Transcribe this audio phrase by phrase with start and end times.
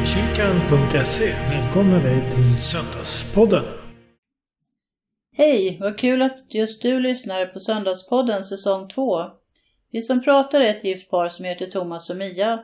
[0.00, 3.64] Pingstkyrkan.se välkomnar dig till Söndagspodden.
[5.36, 9.20] Hej, vad kul att just du lyssnar på Söndagspodden säsong 2.
[9.92, 12.60] Vi som pratar är ett gift par som heter Thomas och Mia.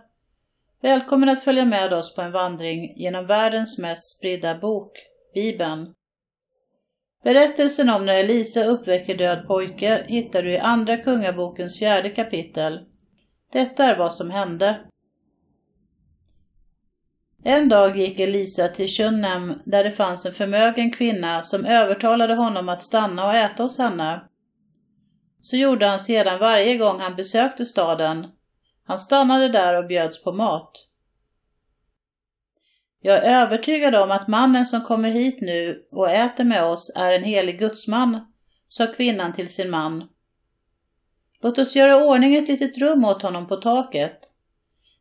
[0.83, 4.93] Välkommen att följa med oss på en vandring genom världens mest spridda bok,
[5.35, 5.93] Bibeln.
[7.25, 12.81] Berättelsen om när Elisa uppväcker död pojke hittar du i Andra Kungabokens fjärde kapitel.
[13.53, 14.77] Detta är vad som hände.
[17.49, 22.69] En dag gick Elisa till Shunem där det fanns en förmögen kvinna som övertalade honom
[22.69, 24.21] att stanna och äta hos henne.
[25.41, 28.27] Så gjorde han sedan varje gång han besökte staden.
[28.85, 30.73] Han stannade där och bjöds på mat.
[33.01, 37.13] Jag är övertygad om att mannen som kommer hit nu och äter med oss är
[37.13, 38.21] en helig gudsman,
[38.69, 40.09] sa kvinnan till sin man.
[41.41, 44.33] Låt oss göra ordning ett litet rum åt honom på taket.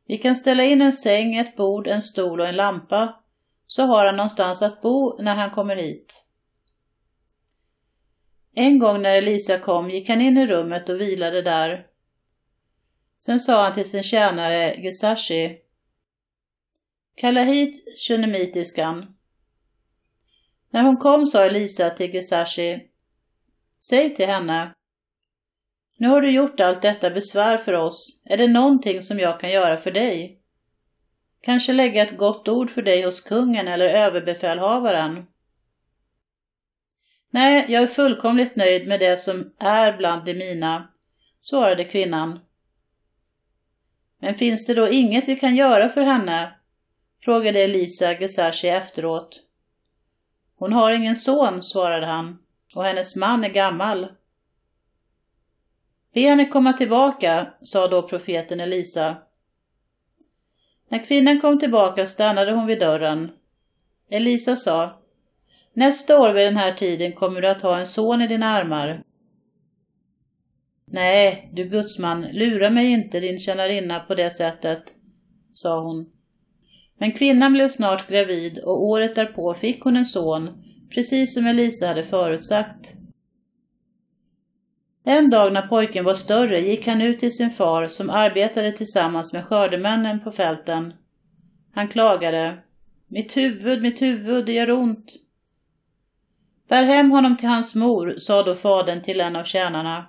[0.07, 3.19] Vi kan ställa in en säng, ett bord, en stol och en lampa,
[3.67, 6.25] så har han någonstans att bo när han kommer hit.
[8.55, 11.85] En gång när Elisa kom gick han in i rummet och vilade där.
[13.25, 15.57] Sen sa han till sin tjänare Gesashi
[17.15, 19.15] Kalla hit shunemitiskan.
[20.69, 22.89] När hon kom sa Elisa till Gesashi
[23.79, 24.73] Säg till henne
[25.97, 28.21] nu har du gjort allt detta besvär för oss.
[28.25, 30.39] Är det någonting som jag kan göra för dig?
[31.41, 35.25] Kanske lägga ett gott ord för dig hos kungen eller överbefälhavaren?
[37.29, 40.87] Nej, jag är fullkomligt nöjd med det som är bland de mina,
[41.39, 42.39] svarade kvinnan.
[44.19, 46.55] Men finns det då inget vi kan göra för henne?
[47.21, 49.41] frågade Elisa Gesashi efteråt.
[50.57, 52.37] Hon har ingen son, svarade han,
[52.73, 54.07] och hennes man är gammal.
[56.15, 59.17] Be henne komma tillbaka, sa då profeten Elisa.
[60.89, 63.31] När kvinnan kom tillbaka stannade hon vid dörren.
[64.09, 65.01] Elisa sa,
[65.73, 69.03] Nästa år vid den här tiden kommer du att ha en son i dina armar.
[70.85, 74.83] Nej, du gudsman, lura mig inte din tjänarinna på det sättet,
[75.53, 76.05] sa hon.
[76.97, 81.87] Men kvinnan blev snart gravid och året därpå fick hon en son, precis som Elisa
[81.87, 82.95] hade förutsagt.
[85.07, 89.33] En dag när pojken var större gick han ut till sin far som arbetade tillsammans
[89.33, 90.93] med skördemännen på fälten.
[91.73, 92.57] Han klagade.
[93.07, 95.13] Mitt huvud, mitt huvud, det gör ont.
[96.69, 100.05] Bär hem honom till hans mor, sa då fadern till en av tjänarna.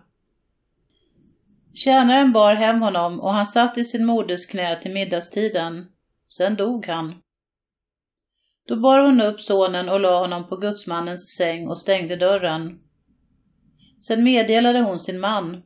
[1.74, 5.86] Tjänaren bar hem honom och han satt i sin moders knä till middagstiden.
[6.28, 7.14] Sen dog han.
[8.68, 12.78] Då bar hon upp sonen och la honom på gudsmannens säng och stängde dörren.
[14.00, 15.62] Sen meddelade hon sin man.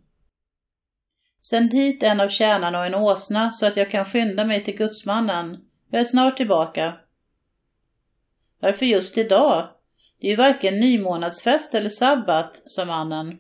[1.43, 4.77] Sänd hit en av tjänarna och en åsna så att jag kan skynda mig till
[4.77, 5.65] gudsmannen.
[5.91, 6.95] Jag är snart tillbaka.
[8.61, 9.69] Varför just idag?
[10.21, 13.39] Det är ju varken nymånadsfest eller sabbat, sa mannen.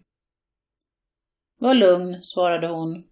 [1.59, 3.05] Var lugn, svarade hon.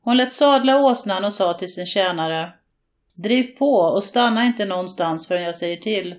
[0.00, 2.52] Hon lät sadla åsnan och sa till sin tjänare.
[3.14, 6.14] Driv på och stanna inte någonstans förrän jag säger till.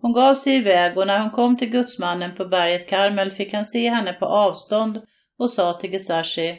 [0.00, 3.64] Hon gav sig iväg och när hon kom till gudsmannen på berget Karmel fick han
[3.64, 5.00] se henne på avstånd
[5.38, 6.58] och sa till Gesashi.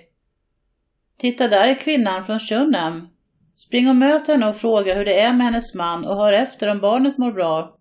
[1.18, 3.08] Titta där är kvinnan från Shunem.
[3.56, 6.68] Spring och möt henne och fråga hur det är med hennes man och hör efter
[6.68, 7.78] om barnet mår bra.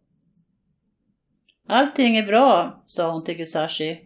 [1.68, 4.00] Allting är bra, sa hon till Gesashi.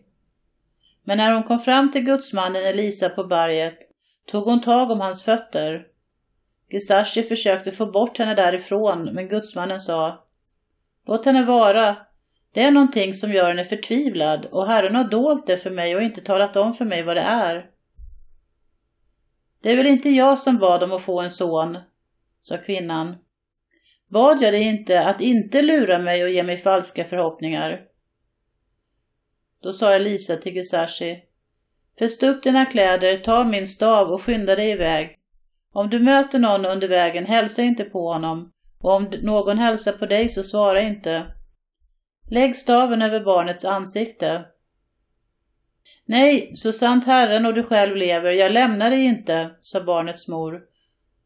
[1.04, 3.78] Men när hon kom fram till gudsmannen Elisa på berget
[4.26, 5.86] tog hon tag om hans fötter.
[6.70, 10.24] Gesashi försökte få bort henne därifrån, men gudsmannen sa
[11.06, 11.96] Låt henne vara.
[12.52, 16.02] Det är någonting som gör henne förtvivlad och Herren har dolt det för mig och
[16.02, 17.70] inte talat om för mig vad det är.
[19.62, 21.78] Det är väl inte jag som bad om att få en son,
[22.40, 23.16] sa kvinnan.
[24.08, 27.80] Bad jag dig inte att inte lura mig och ge mig falska förhoppningar?
[29.62, 31.22] Då sa Elisa till Gesashi,
[31.98, 35.18] Fäst upp dina kläder, ta min stav och skynda dig iväg.
[35.72, 38.51] Om du möter någon under vägen, hälsa inte på honom,
[38.82, 41.26] och om någon hälsar på dig så svara inte.
[42.30, 44.44] Lägg staven över barnets ansikte.
[46.04, 50.60] Nej, så sant Herren och du själv lever, jag lämnar dig inte, sa barnets mor,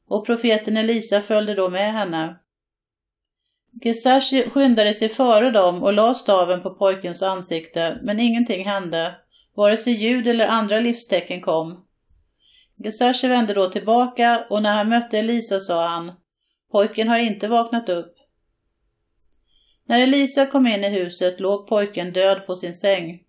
[0.09, 2.37] och profeten Elisa följde då med henne.
[3.83, 9.15] Gesashi skyndade sig före dem och la staven på pojkens ansikte, men ingenting hände,
[9.57, 11.85] vare sig ljud eller andra livstecken kom.
[12.85, 16.13] Gesashi vände då tillbaka och när han mötte Elisa sa han
[16.77, 18.15] Pojken har inte vaknat upp.
[19.87, 23.23] När Elisa kom in i huset låg pojken död på sin säng.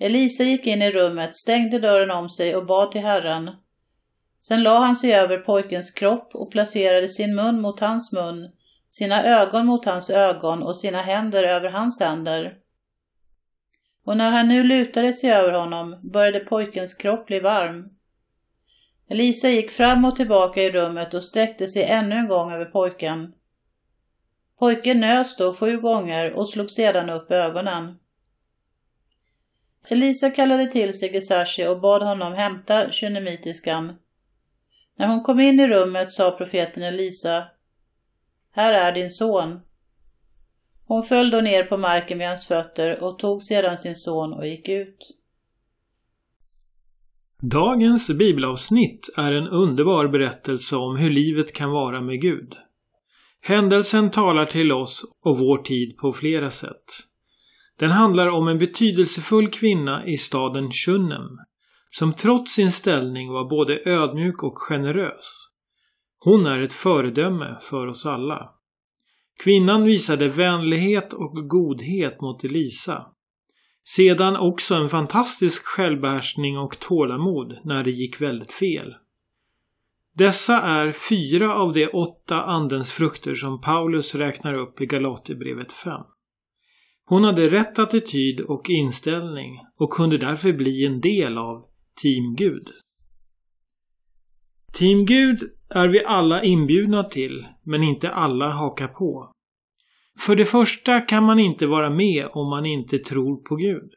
[0.00, 3.50] Elisa gick in i rummet, stängde dörren om sig och bad till Herren.
[4.40, 8.50] Sen la han sig över pojkens kropp och placerade sin mun mot hans mun,
[8.90, 12.54] sina ögon mot hans ögon och sina händer över hans händer.
[14.04, 17.99] Och när han nu lutade sig över honom började pojkens kropp bli varm.
[19.10, 23.32] Elisa gick fram och tillbaka i rummet och sträckte sig ännu en gång över pojken.
[24.58, 27.98] Pojken nös då sju gånger och slog sedan upp ögonen.
[29.88, 33.98] Elisa kallade till sig Gesashi och bad honom hämta kynemitiskan.
[34.96, 37.44] När hon kom in i rummet sa profeten Elisa
[38.52, 39.60] Här är din son.
[40.86, 44.46] Hon föll då ner på marken vid hans fötter och tog sedan sin son och
[44.46, 45.19] gick ut.
[47.42, 52.54] Dagens bibelavsnitt är en underbar berättelse om hur livet kan vara med Gud.
[53.42, 56.84] Händelsen talar till oss och vår tid på flera sätt.
[57.78, 61.38] Den handlar om en betydelsefull kvinna i staden Shunem
[61.88, 65.48] som trots sin ställning var både ödmjuk och generös.
[66.18, 68.50] Hon är ett föredöme för oss alla.
[69.44, 73.06] Kvinnan visade vänlighet och godhet mot Elisa.
[73.84, 78.94] Sedan också en fantastisk självbehärskning och tålamod när det gick väldigt fel.
[80.14, 86.00] Dessa är fyra av de åtta andens frukter som Paulus räknar upp i Galaterbrevet 5.
[87.04, 91.64] Hon hade rätt attityd och inställning och kunde därför bli en del av
[92.02, 92.70] Team Gud.
[94.72, 95.38] Team Gud
[95.68, 99.32] är vi alla inbjudna till, men inte alla hakar på.
[100.18, 103.90] För det första kan man inte vara med om man inte tror på Gud.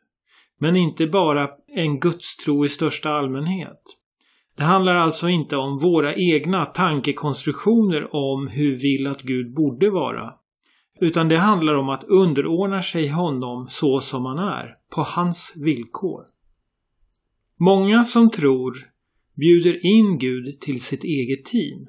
[0.59, 3.81] Men inte bara en gudstro i största allmänhet.
[4.57, 9.89] Det handlar alltså inte om våra egna tankekonstruktioner om hur vi vill att Gud borde
[9.89, 10.33] vara.
[10.99, 16.25] Utan det handlar om att underordna sig honom så som han är, på hans villkor.
[17.59, 18.77] Många som tror
[19.35, 21.87] bjuder in Gud till sitt eget team.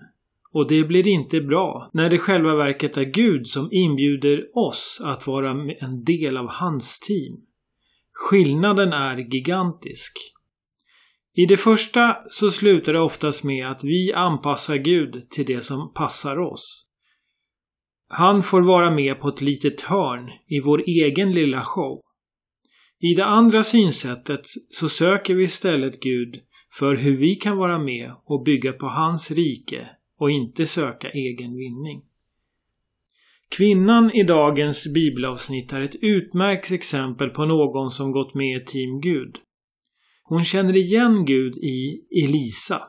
[0.54, 5.26] Och det blir inte bra när det själva verket är Gud som inbjuder oss att
[5.26, 7.36] vara en del av hans team.
[8.12, 10.12] Skillnaden är gigantisk.
[11.36, 15.92] I det första så slutar det oftast med att vi anpassar Gud till det som
[15.92, 16.88] passar oss.
[18.08, 22.00] Han får vara med på ett litet hörn i vår egen lilla show.
[23.00, 26.40] I det andra synsättet så söker vi istället Gud
[26.78, 29.88] för hur vi kan vara med och bygga på hans rike
[30.24, 32.02] och inte söka egen vinning.
[33.56, 39.00] Kvinnan i dagens bibelavsnitt är ett utmärkt exempel på någon som gått med i Team
[39.00, 39.36] Gud.
[40.22, 42.82] Hon känner igen Gud i Elisa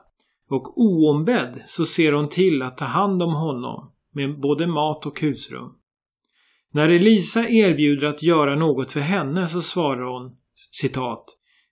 [0.50, 5.22] och oombedd så ser hon till att ta hand om honom med både mat och
[5.22, 5.70] husrum.
[6.72, 10.32] När Elisa erbjuder att göra något för henne så svarar hon
[10.72, 11.26] citat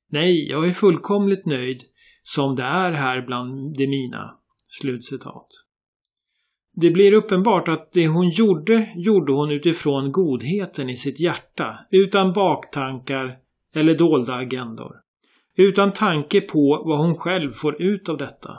[0.10, 1.84] Nej, jag är fullkomligt nöjd
[2.24, 4.43] som det är här bland de mina.
[4.82, 5.48] Slutcitat.
[6.76, 12.34] Det blir uppenbart att det hon gjorde, gjorde hon utifrån godheten i sitt hjärta, utan
[12.34, 13.38] baktankar
[13.76, 14.96] eller dolda agendor.
[15.58, 18.58] Utan tanke på vad hon själv får ut av detta.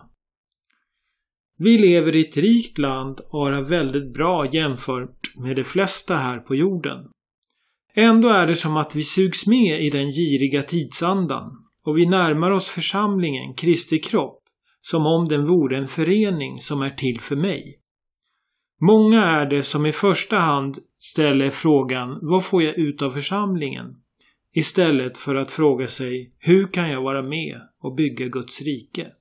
[1.59, 6.17] Vi lever i ett rikt land och har det väldigt bra jämfört med de flesta
[6.17, 7.11] här på jorden.
[7.95, 11.51] Ändå är det som att vi sugs med i den giriga tidsandan
[11.85, 14.44] och vi närmar oss församlingen, Kristi kropp,
[14.87, 17.81] som om den vore en förening som är till för mig.
[18.81, 23.87] Många är det som i första hand ställer frågan vad får jag ut av församlingen?
[24.53, 29.13] Istället för att fråga sig hur kan jag vara med och bygga Guds rike?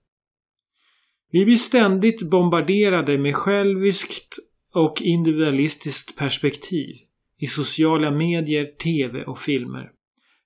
[1.31, 4.35] Vi blir ständigt bombarderade med själviskt
[4.73, 6.95] och individualistiskt perspektiv
[7.39, 9.91] i sociala medier, tv och filmer.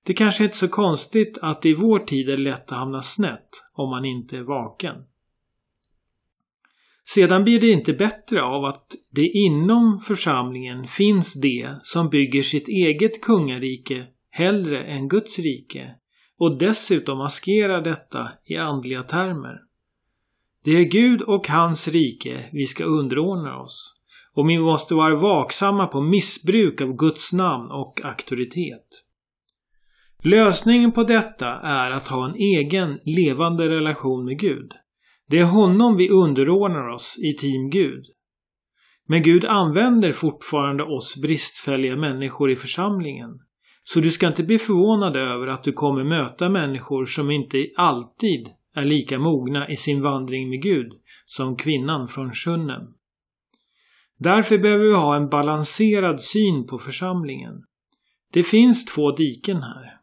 [0.08, 3.02] Det kanske inte är så konstigt att det i vår tid är lätt att hamna
[3.02, 4.94] snett om man inte är vaken.
[7.14, 12.68] Sedan blir det inte bättre av att det inom församlingen finns det som bygger sitt
[12.68, 15.94] eget kungarike hellre än Guds rike
[16.38, 19.60] och dessutom maskerar detta i andliga termer.
[20.64, 23.94] Det är Gud och hans rike vi ska underordna oss
[24.34, 29.04] och vi måste vara vaksamma på missbruk av Guds namn och auktoritet.
[30.24, 34.72] Lösningen på detta är att ha en egen levande relation med Gud.
[35.28, 38.04] Det är honom vi underordnar oss i Team Gud.
[39.08, 43.30] Men Gud använder fortfarande oss bristfälliga människor i församlingen.
[43.82, 48.48] Så du ska inte bli förvånad över att du kommer möta människor som inte alltid
[48.74, 50.92] är lika mogna i sin vandring med Gud
[51.24, 52.82] som kvinnan från Shunem.
[54.18, 57.54] Därför behöver vi ha en balanserad syn på församlingen.
[58.32, 59.97] Det finns två diken här.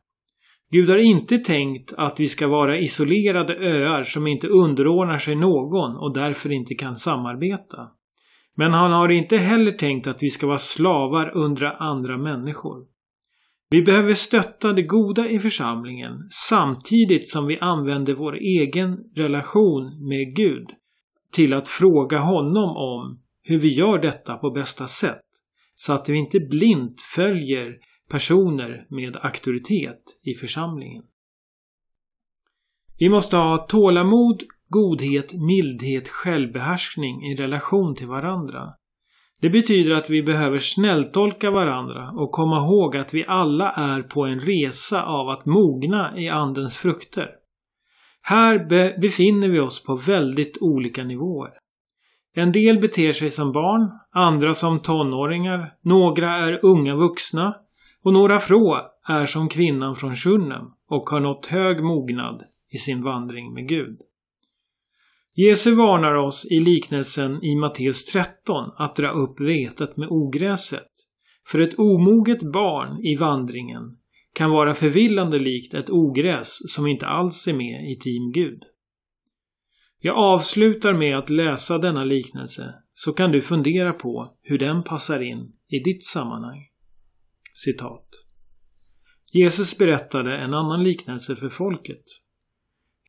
[0.72, 5.98] Gud har inte tänkt att vi ska vara isolerade öar som inte underordnar sig någon
[5.98, 7.88] och därför inte kan samarbeta.
[8.58, 12.86] Men han har inte heller tänkt att vi ska vara slavar under andra människor.
[13.70, 16.12] Vi behöver stötta det goda i församlingen
[16.50, 20.68] samtidigt som vi använder vår egen relation med Gud
[21.34, 25.22] till att fråga honom om hur vi gör detta på bästa sätt
[25.76, 27.78] så att vi inte blint följer
[28.10, 31.04] personer med auktoritet i församlingen.
[32.98, 38.74] Vi måste ha tålamod, godhet, mildhet, självbehärskning i relation till varandra.
[39.42, 44.26] Det betyder att vi behöver snälltolka varandra och komma ihåg att vi alla är på
[44.26, 47.30] en resa av att mogna i Andens frukter.
[48.22, 51.52] Här be befinner vi oss på väldigt olika nivåer.
[52.36, 57.56] En del beter sig som barn, andra som tonåringar, några är unga vuxna
[58.06, 63.04] och några få är som kvinnan från Shunem och har nått hög mognad i sin
[63.04, 63.98] vandring med Gud.
[65.34, 70.88] Jesus varnar oss i liknelsen i Matteus 13 att dra upp vetet med ogräset.
[71.48, 73.98] För ett omoget barn i vandringen
[74.34, 78.64] kan vara förvillande likt ett ogräs som inte alls är med i Team Gud.
[80.00, 85.20] Jag avslutar med att läsa denna liknelse så kan du fundera på hur den passar
[85.20, 86.75] in i ditt sammanhang.
[87.58, 88.08] Citat.
[89.32, 92.04] Jesus berättade en annan liknelse för folket.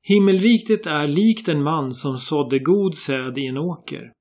[0.03, 4.13] Himmelriket är likt en man som sådde god säd i en åker.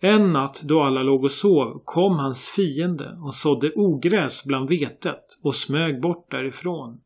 [0.00, 5.24] En natt då alla låg och sov kom hans fiende och sådde ogräs bland vetet
[5.42, 7.00] och smög bort därifrån.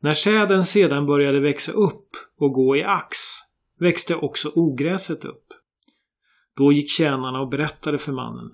[0.00, 2.08] När säden sedan började växa upp
[2.38, 3.16] och gå i ax
[3.78, 5.46] växte också ogräset upp.
[6.56, 8.50] Då gick tjänarna och berättade för mannen.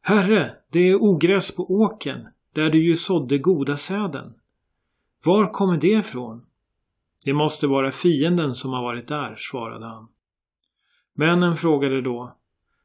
[0.00, 4.34] Herre, det är ogräs på åken, där du ju sådde goda säden.
[5.24, 6.46] Var kommer det ifrån?
[7.24, 10.08] Det måste vara fienden som har varit där, svarade han.
[11.14, 12.36] Männen frågade då.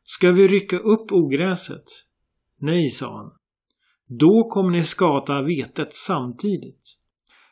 [0.04, 1.84] Ska vi rycka upp ogräset?
[2.60, 3.32] Nej, sa han.
[4.08, 6.82] Då kommer ni skata vetet samtidigt.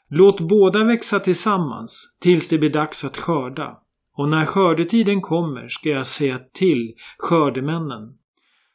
[0.10, 3.82] Låt båda växa tillsammans tills det blir dags att skörda.
[4.14, 8.18] Och när skördetiden kommer ska jag säga till skördemännen.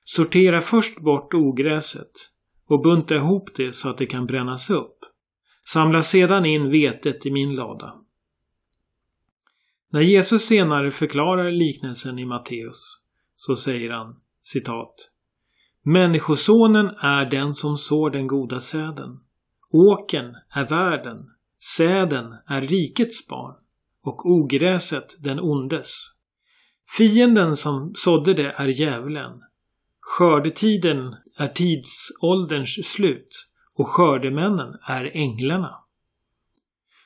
[0.05, 2.11] Sortera först bort ogräset
[2.73, 4.99] och bunta ihop det så att det kan brännas upp.
[5.73, 7.95] Samla sedan in vetet i min lada.
[9.91, 13.05] När Jesus senare förklarar liknelsen i Matteus
[13.37, 14.95] så säger han citat
[15.85, 19.21] Människosonen är den som sår den goda säden.
[19.73, 20.25] Åken
[20.55, 21.19] är världen.
[21.77, 23.55] Säden är rikets barn
[24.03, 25.95] och ogräset den ondes.
[26.97, 29.33] Fienden som sådde det är djävulen.
[30.01, 33.49] Skördetiden är tidsålderns slut
[33.79, 35.75] och skördemännen är änglarna.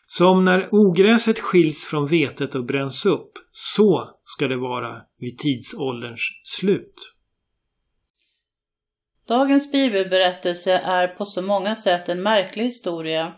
[0.06, 6.20] Som när ogräset skiljs från vetet och bränns upp, så ska det vara vid tidsålderns
[6.44, 7.12] slut.
[9.28, 13.34] Dagens bibelberättelse är på så många sätt en märklig historia.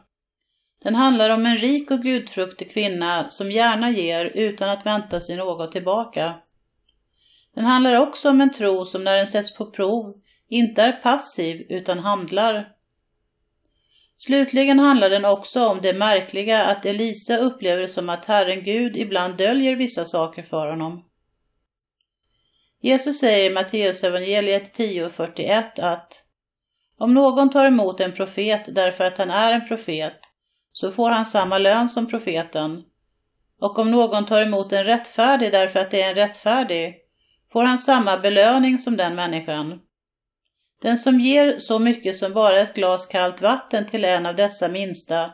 [0.82, 5.36] Den handlar om en rik och gudfruktig kvinna som gärna ger utan att vänta sig
[5.36, 6.34] något tillbaka.
[7.54, 10.14] Den handlar också om en tro som när den sätts på prov
[10.48, 12.68] inte är passiv utan handlar.
[14.16, 18.96] Slutligen handlar den också om det märkliga att Elisa upplever det som att Herren Gud
[18.96, 21.04] ibland döljer vissa saker för honom.
[22.80, 26.24] Jesus säger i Matteusevangeliet 10.41 att
[26.98, 30.20] om någon tar emot en profet därför att han är en profet
[30.72, 32.82] så får han samma lön som profeten.
[33.60, 36.96] Och om någon tar emot en rättfärdig därför att det är en rättfärdig
[37.52, 39.80] får han samma belöning som den människan.
[40.82, 44.68] Den som ger så mycket som bara ett glas kallt vatten till en av dessa
[44.68, 45.30] minsta,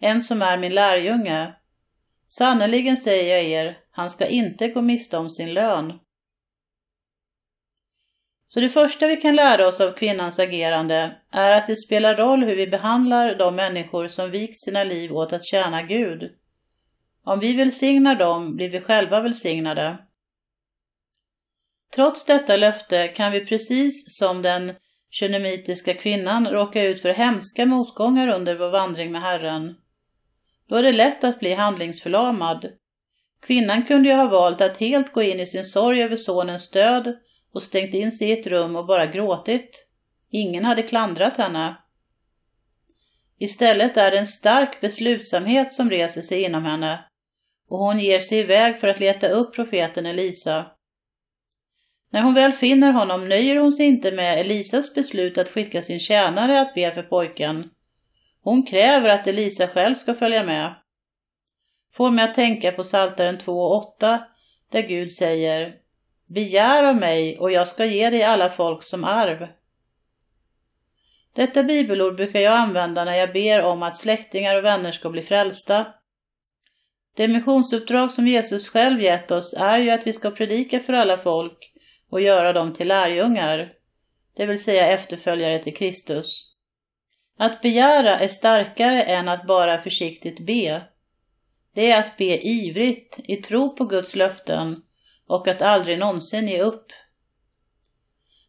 [0.00, 1.52] en som är min lärjunge,
[2.28, 5.92] sannerligen säger jag er, han ska inte gå miste om sin lön.
[8.48, 12.44] Så det första vi kan lära oss av kvinnans agerande är att det spelar roll
[12.44, 16.30] hur vi behandlar de människor som vikt sina liv åt att tjäna Gud.
[17.24, 19.98] Om vi välsignar dem blir vi själva välsignade.
[21.94, 24.72] Trots detta löfte kan vi precis som den
[25.10, 29.74] shunemitiska kvinnan råka ut för hemska motgångar under vår vandring med Herren.
[30.68, 32.68] Då är det lätt att bli handlingsförlamad.
[33.42, 37.16] Kvinnan kunde ju ha valt att helt gå in i sin sorg över sonens död
[37.54, 39.88] och stängt in sig i ett rum och bara gråtit.
[40.30, 41.76] Ingen hade klandrat henne.
[43.38, 47.04] Istället är det en stark beslutsamhet som reser sig inom henne
[47.68, 50.66] och hon ger sig iväg för att leta upp profeten Elisa.
[52.10, 56.00] När hon väl finner honom nöjer hon sig inte med Elisas beslut att skicka sin
[56.00, 57.70] tjänare att be för pojken.
[58.42, 60.74] Hon kräver att Elisa själv ska följa med.
[61.92, 64.18] Får mig att tänka på Psaltaren 2.8
[64.70, 65.74] där Gud säger
[66.26, 69.48] Begär av mig och jag ska ge dig alla folk som arv.
[71.34, 75.22] Detta bibelord brukar jag använda när jag ber om att släktingar och vänner ska bli
[75.22, 75.86] frälsta.
[77.16, 81.16] Det missionsuppdrag som Jesus själv gett oss är ju att vi ska predika för alla
[81.16, 81.72] folk
[82.10, 83.72] och göra dem till lärjungar,
[84.36, 86.54] det vill säga efterföljare till Kristus.
[87.38, 90.82] Att begära är starkare än att bara försiktigt be.
[91.74, 94.82] Det är att be ivrigt, i tro på Guds löften
[95.26, 96.92] och att aldrig någonsin ge upp.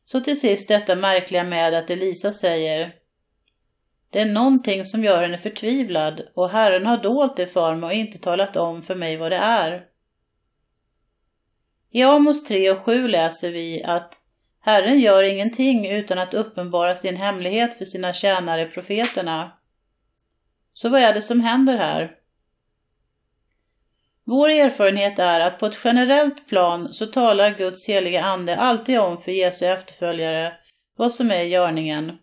[0.05, 2.95] Så till sist detta märkliga med att Elisa säger
[4.09, 7.93] Det är någonting som gör henne förtvivlad och Herren har dolt det för mig och
[7.93, 9.88] inte talat om för mig vad det är.
[11.91, 14.19] I Amos 3 och 7 läser vi att
[14.61, 19.51] Herren gör ingenting utan att uppenbara sin hemlighet för sina tjänare profeterna.
[20.73, 22.11] Så vad är det som händer här?
[24.23, 29.21] Vår erfarenhet är att på ett generellt plan så talar Guds heliga Ande alltid om
[29.21, 30.53] för Jesu efterföljare
[30.95, 32.17] vad som är görningen.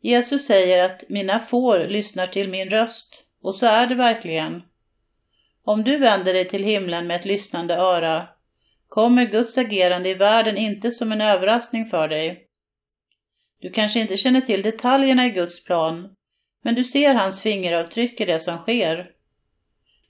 [0.00, 4.62] Jesus säger att mina får lyssnar till min röst, och så är det verkligen.
[5.64, 8.28] Om du vänder dig till himlen med ett lyssnande öra
[8.88, 12.46] kommer Guds agerande i världen inte som en överraskning för dig.
[13.60, 16.08] Du kanske inte känner till detaljerna i Guds plan,
[16.62, 19.10] men du ser hans fingeravtryck i det som sker.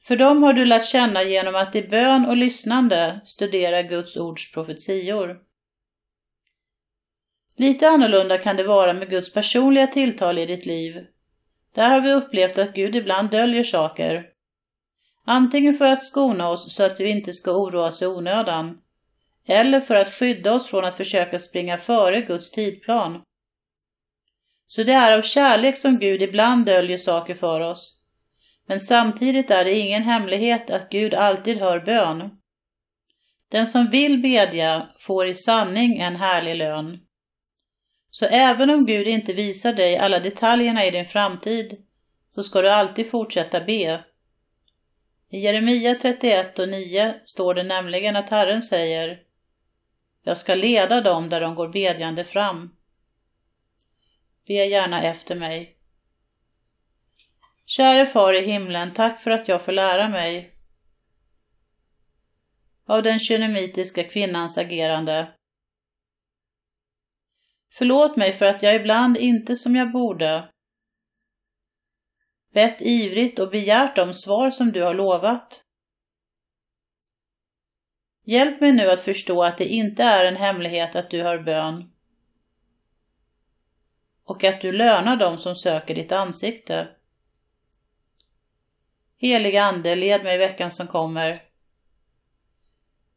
[0.07, 4.53] För dem har du lärt känna genom att i bön och lyssnande studera Guds ords
[4.53, 5.37] profetior.
[7.57, 11.07] Lite annorlunda kan det vara med Guds personliga tilltal i ditt liv.
[11.75, 14.36] Där har vi upplevt att Gud ibland döljer saker.
[15.29, 18.79] Antingen för att skona oss så att vi inte ska oroa oss i onödan,
[19.49, 23.23] eller för att skydda oss från att försöka springa före Guds tidplan.
[24.67, 28.01] Så det är av kärlek som Gud ibland döljer saker för oss,
[28.67, 32.31] men samtidigt är det ingen hemlighet att Gud alltid hör bön.
[33.51, 36.99] Den som vill bedja får i sanning en härlig lön.
[38.11, 41.77] Så även om Gud inte visar dig alla detaljerna i din framtid,
[42.29, 44.05] så ska du alltid fortsätta be.
[45.31, 49.23] I Jeremia 31 och 9 står det nämligen att Herren säger
[50.23, 52.77] Jag ska leda dem där de går bedjande fram.
[54.47, 55.77] Be gärna efter mig.
[57.67, 60.53] Käre Far i himlen, tack för att jag får lära mig
[62.87, 65.33] av den kynemitiska kvinnans agerande.
[67.73, 70.49] Förlåt mig för att jag ibland inte som jag borde
[72.57, 75.65] bett ivrigt och begärt de svar som du har lovat.
[78.25, 81.93] Hjälp mig nu att förstå att det inte är en hemlighet att du har bön
[84.25, 86.89] och att du lönar dem som söker ditt ansikte.
[89.19, 91.43] Heliga Ande, led mig i veckan som kommer.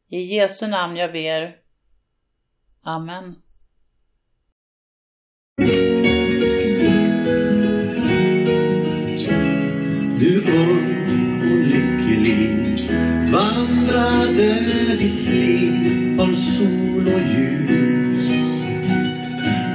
[0.08, 1.56] I Jesu namn jag ber.
[2.82, 3.42] Amen.
[10.56, 12.90] Ung och lycklig
[13.32, 14.56] vandrade
[14.98, 18.28] ditt liv av sol och ljus.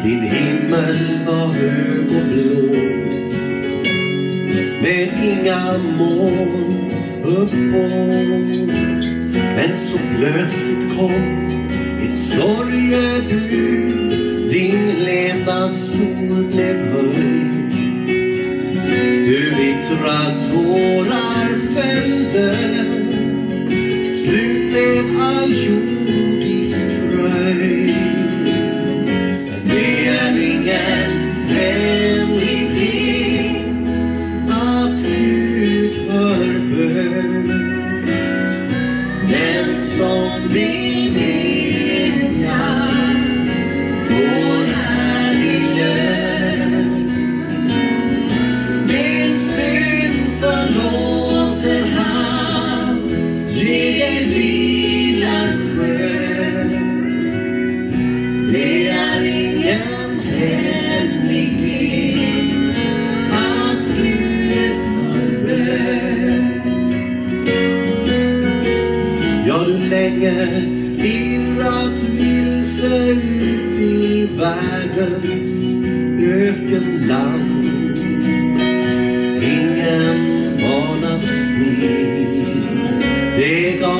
[0.03, 2.95] Din himmel var hög och blå
[4.81, 6.91] med inga moln
[7.23, 8.51] uppåt.
[9.55, 11.47] Men så plötsligt kom
[12.03, 14.11] ett sorgebud.
[14.51, 17.84] Din levnadssol blev höjd.
[19.25, 22.55] Du bittra tårar fällde.
[24.09, 25.94] Slut blev all jord.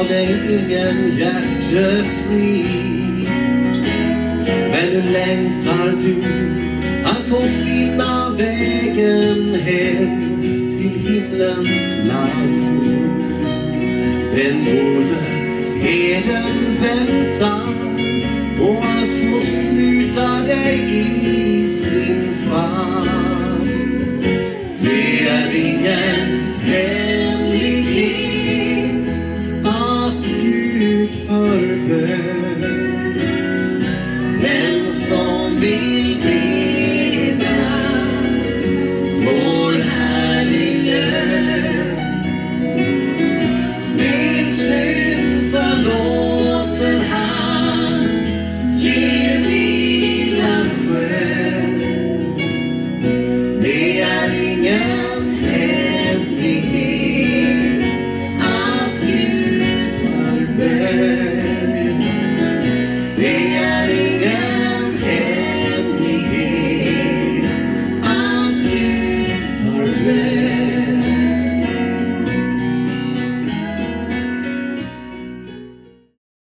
[0.06, 2.56] Gav dig ingen hjärtefrid.
[4.72, 6.24] Men nu längtar du
[7.06, 10.20] att få finna vägen hem
[10.72, 12.62] till himlens land.
[14.36, 15.18] Den gode
[15.80, 17.74] heden väntar
[18.58, 20.80] på att få sluta dig
[21.62, 23.25] i sin famn.